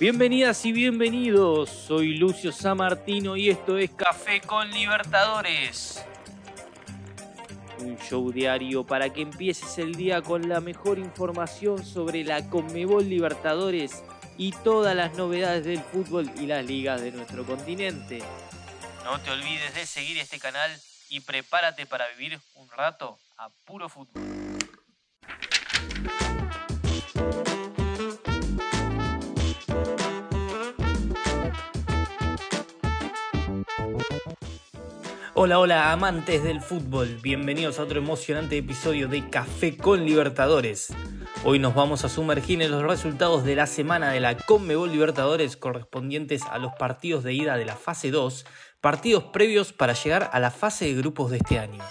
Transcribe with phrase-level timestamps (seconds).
[0.00, 6.04] Bienvenidas y bienvenidos, soy Lucio Samartino y esto es Café con Libertadores.
[7.80, 13.08] Un show diario para que empieces el día con la mejor información sobre la Conmebol
[13.08, 14.04] Libertadores
[14.36, 18.20] y todas las novedades del fútbol y las ligas de nuestro continente.
[19.02, 20.70] No te olvides de seguir este canal
[21.08, 24.22] y prepárate para vivir un rato a puro fútbol.
[35.40, 40.92] Hola, hola amantes del fútbol, bienvenidos a otro emocionante episodio de Café con Libertadores.
[41.44, 45.56] Hoy nos vamos a sumergir en los resultados de la semana de la Conmebol Libertadores
[45.56, 48.46] correspondientes a los partidos de ida de la fase 2,
[48.80, 51.84] partidos previos para llegar a la fase de grupos de este año.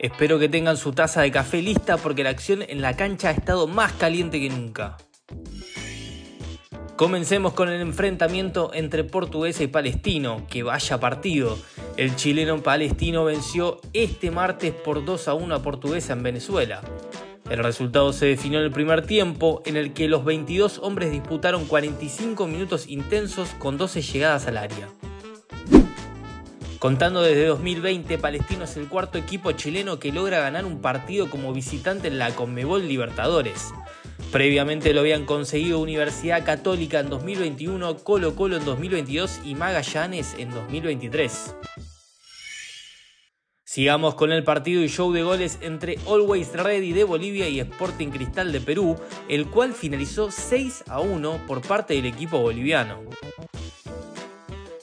[0.00, 3.32] Espero que tengan su taza de café lista porque la acción en la cancha ha
[3.32, 4.96] estado más caliente que nunca.
[7.00, 11.56] Comencemos con el enfrentamiento entre portuguesa y palestino, que vaya partido.
[11.96, 16.82] El chileno palestino venció este martes por 2 a 1 a portuguesa en Venezuela.
[17.48, 21.64] El resultado se definió en el primer tiempo, en el que los 22 hombres disputaron
[21.64, 24.90] 45 minutos intensos con 12 llegadas al área.
[26.80, 31.54] Contando desde 2020, Palestino es el cuarto equipo chileno que logra ganar un partido como
[31.54, 33.72] visitante en la Conmebol Libertadores.
[34.32, 40.52] Previamente lo habían conseguido Universidad Católica en 2021, Colo Colo en 2022 y Magallanes en
[40.52, 41.56] 2023.
[43.64, 48.10] Sigamos con el partido y show de goles entre Always Ready de Bolivia y Sporting
[48.10, 48.96] Cristal de Perú,
[49.28, 53.02] el cual finalizó 6 a 1 por parte del equipo boliviano.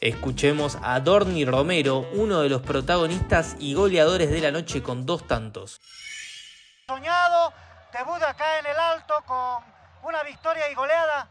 [0.00, 5.24] Escuchemos a Dorni Romero, uno de los protagonistas y goleadores de la noche con dos
[5.28, 5.80] tantos.
[6.88, 7.52] Soñado
[7.96, 9.64] debut acá en el Alto con
[10.02, 11.28] una victoria y goleada.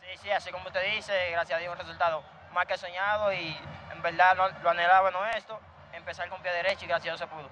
[0.00, 3.56] Sí, sí, como usted dice, gracias a Dios un resultado más que soñado y
[3.92, 5.58] en verdad lo, anhelaba no esto,
[5.92, 7.48] empezar con pie derecho y gracias a Dios se pudo.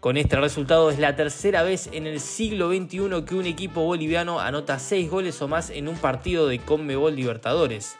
[0.00, 4.38] Con este resultado es la tercera vez en el siglo XXI que un equipo boliviano
[4.38, 7.96] anota 6 goles o más en un partido de Conmebol Libertadores.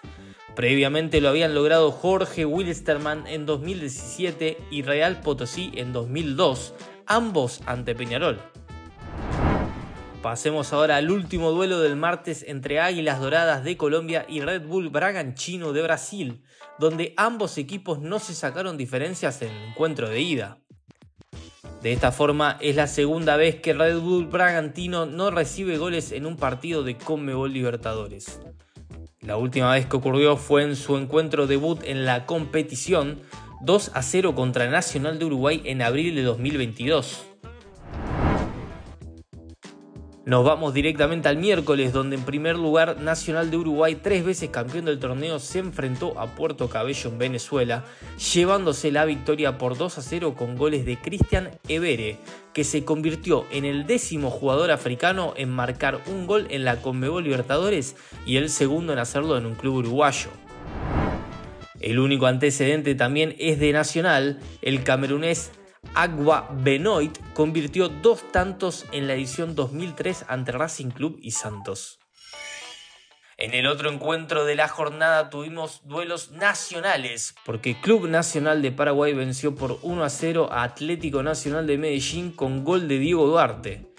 [0.54, 6.74] Previamente lo habían logrado Jorge Wilstermann en 2017 y Real Potosí en 2002,
[7.06, 8.38] ambos ante Peñarol.
[10.24, 14.88] Pasemos ahora al último duelo del martes entre Águilas Doradas de Colombia y Red Bull
[14.88, 16.42] Bragantino de Brasil,
[16.78, 20.60] donde ambos equipos no se sacaron diferencias en el encuentro de ida.
[21.82, 26.24] De esta forma es la segunda vez que Red Bull Bragantino no recibe goles en
[26.24, 28.40] un partido de Conmebol Libertadores.
[29.20, 33.20] La última vez que ocurrió fue en su encuentro debut en la competición,
[33.60, 37.33] 2 a 0 contra Nacional de Uruguay en abril de 2022.
[40.26, 44.86] Nos vamos directamente al miércoles, donde en primer lugar Nacional de Uruguay, tres veces campeón
[44.86, 47.84] del torneo, se enfrentó a Puerto Cabello en Venezuela,
[48.32, 52.16] llevándose la victoria por 2 a 0 con goles de Cristian Evere,
[52.54, 57.24] que se convirtió en el décimo jugador africano en marcar un gol en la Conmebol
[57.24, 60.30] Libertadores y el segundo en hacerlo en un club uruguayo.
[61.80, 65.52] El único antecedente también es de Nacional, el camerunés
[65.94, 71.98] Agua Benoit convirtió dos tantos en la edición 2003 ante Racing Club y Santos.
[73.36, 79.12] En el otro encuentro de la jornada tuvimos duelos nacionales, porque Club Nacional de Paraguay
[79.12, 83.92] venció por 1 a 0 a Atlético Nacional de Medellín con gol de Diego Duarte.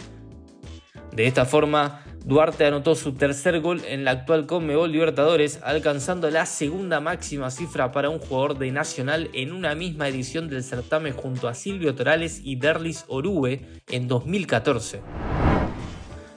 [1.12, 6.48] De esta forma, Duarte anotó su tercer gol en la actual Conmebol Libertadores, alcanzando la
[6.48, 11.48] segunda máxima cifra para un jugador de Nacional en una misma edición del certamen junto
[11.48, 15.04] a Silvio Torales y Derlis Orue en 2014.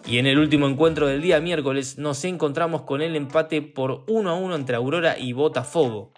[0.07, 4.29] Y en el último encuentro del día miércoles nos encontramos con el empate por 1
[4.29, 6.13] a 1 entre Aurora y Botafogo.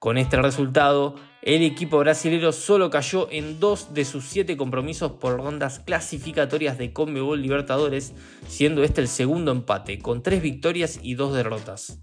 [0.00, 5.36] Con este resultado, el equipo brasilero solo cayó en dos de sus siete compromisos por
[5.36, 8.14] rondas clasificatorias de Conmebol Libertadores,
[8.48, 12.00] siendo este el segundo empate, con tres victorias y dos derrotas.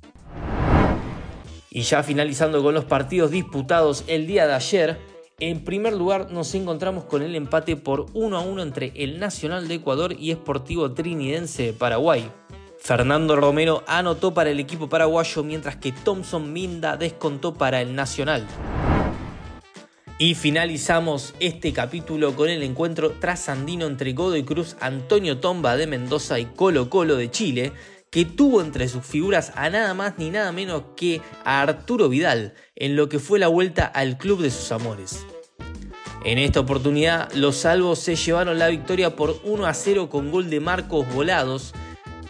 [1.71, 5.00] Y ya finalizando con los partidos disputados el día de ayer,
[5.39, 9.68] en primer lugar nos encontramos con el empate por 1 a 1 entre el Nacional
[9.68, 12.31] de Ecuador y Sportivo Trinidense de Paraguay.
[12.79, 18.45] Fernando Romero anotó para el equipo paraguayo mientras que Thompson Minda descontó para el Nacional.
[20.19, 26.39] Y finalizamos este capítulo con el encuentro trasandino entre Godoy Cruz, Antonio Tomba de Mendoza
[26.39, 27.71] y Colo Colo de Chile,
[28.09, 32.56] que tuvo entre sus figuras a nada más ni nada menos que a Arturo Vidal,
[32.75, 35.25] en lo que fue la vuelta al club de sus amores.
[36.25, 40.50] En esta oportunidad, los salvos se llevaron la victoria por 1 a 0 con gol
[40.50, 41.73] de Marcos Volados,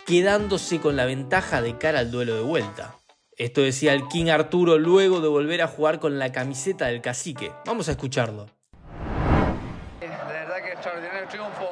[0.08, 2.96] quedándose con la ventaja de cara al duelo de vuelta.
[3.36, 7.52] Esto decía el King Arturo luego de volver a jugar con la camiseta del cacique.
[7.66, 8.46] Vamos a escucharlo.
[10.00, 11.70] De verdad que extraordinario triunfo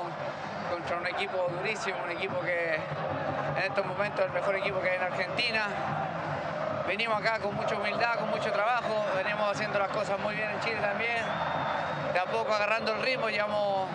[0.69, 4.89] contra un equipo durísimo, un equipo que en estos momentos es el mejor equipo que
[4.89, 5.67] hay en Argentina.
[6.85, 10.59] Venimos acá con mucha humildad, con mucho trabajo, venimos haciendo las cosas muy bien en
[10.59, 11.23] Chile también.
[12.11, 13.87] De a poco agarrando el ritmo, llevamos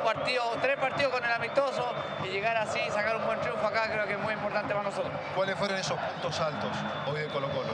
[0.00, 1.94] partidos, tres partidos con el amistoso
[2.24, 5.12] y llegar así, sacar un buen triunfo acá creo que es muy importante para nosotros.
[5.34, 6.70] ¿Cuáles fueron esos puntos altos
[7.06, 7.72] hoy de Colo Colo?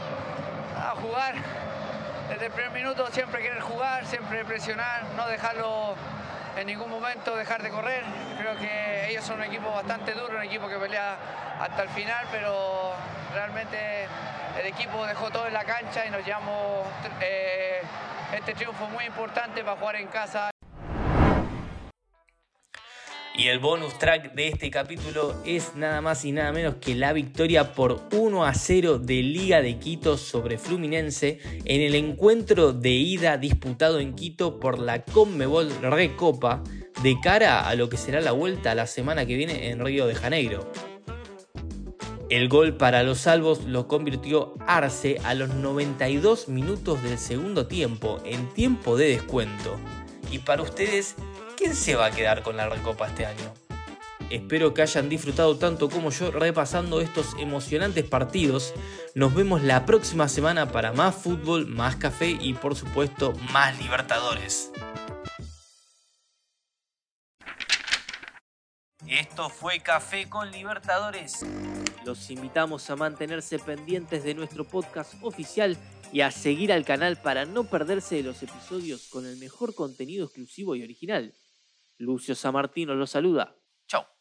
[0.76, 1.34] A jugar,
[2.28, 5.94] desde el primer minuto siempre querer jugar, siempre presionar, no dejarlo
[6.56, 8.02] en ningún momento dejar de correr.
[8.38, 11.16] Creo que ellos son un equipo bastante duro, un equipo que pelea
[11.60, 12.92] hasta el final, pero
[13.34, 14.06] realmente
[14.58, 16.86] el equipo dejó todo en la cancha y nos llevamos
[17.20, 17.82] eh,
[18.32, 20.50] este triunfo muy importante para jugar en casa.
[23.38, 27.12] Y el bonus track de este capítulo es nada más y nada menos que la
[27.12, 32.92] victoria por 1 a 0 de Liga de Quito sobre Fluminense en el encuentro de
[32.92, 36.64] ida disputado en Quito por la Conmebol Recopa
[37.02, 40.14] de cara a lo que será la vuelta la semana que viene en Río de
[40.14, 40.72] Janeiro.
[42.30, 48.18] El gol para los salvos lo convirtió Arce a los 92 minutos del segundo tiempo
[48.24, 49.78] en tiempo de descuento.
[50.32, 51.14] Y para ustedes,
[51.56, 53.52] ¿quién se va a quedar con la Recopa este año?
[54.30, 58.74] Espero que hayan disfrutado tanto como yo repasando estos emocionantes partidos.
[59.14, 64.72] Nos vemos la próxima semana para más fútbol, más café y por supuesto más Libertadores.
[69.08, 71.46] Esto fue Café con Libertadores.
[72.04, 75.76] Los invitamos a mantenerse pendientes de nuestro podcast oficial
[76.12, 80.24] y a seguir al canal para no perderse de los episodios con el mejor contenido
[80.24, 81.32] exclusivo y original.
[81.98, 83.56] Lucio Samartino los saluda.
[83.88, 84.15] Chao.